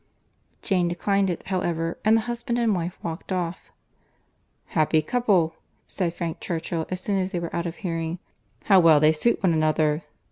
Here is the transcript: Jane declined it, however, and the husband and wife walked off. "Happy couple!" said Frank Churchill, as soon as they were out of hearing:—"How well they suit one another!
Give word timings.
Jane 0.63 0.87
declined 0.87 1.29
it, 1.29 1.45
however, 1.45 1.95
and 2.03 2.17
the 2.17 2.21
husband 2.21 2.57
and 2.57 2.73
wife 2.73 2.97
walked 3.03 3.31
off. 3.31 3.69
"Happy 4.69 4.99
couple!" 5.03 5.53
said 5.85 6.15
Frank 6.15 6.39
Churchill, 6.39 6.87
as 6.89 6.99
soon 6.99 7.19
as 7.19 7.31
they 7.31 7.39
were 7.39 7.55
out 7.55 7.67
of 7.67 7.75
hearing:—"How 7.75 8.79
well 8.79 8.99
they 8.99 9.13
suit 9.13 9.43
one 9.43 9.53
another! 9.53 10.01